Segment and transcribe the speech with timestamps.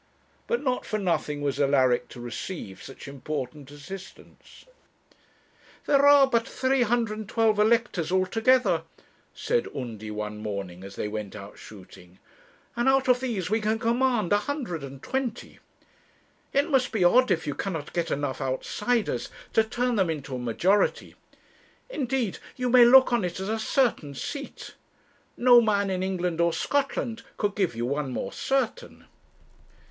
[0.47, 4.65] But not for nothing was Alaric to receive such important assistance.
[5.85, 8.81] 'There are but 312 electors altogether,'
[9.35, 12.17] said Undy one morning as they went out shooting,
[12.75, 15.59] 'and out of these we can command a hundred and twenty.
[16.51, 20.39] It must be odd if you cannot get enough outsiders to turn them into a
[20.39, 21.13] majority.
[21.91, 24.73] Indeed you may look on it as a certain seat.
[25.37, 29.05] No man in England or Scotland could give you one more certain.'